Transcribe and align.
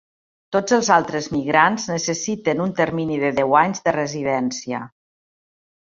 Tots 0.55 0.73
els 0.77 0.87
altres 0.95 1.27
migrants 1.35 1.85
necessiten 1.91 2.65
un 2.67 2.73
termini 2.83 3.21
de 3.27 3.33
deu 3.43 3.57
anys 3.63 3.87
de 3.89 3.97
residència. 4.01 4.85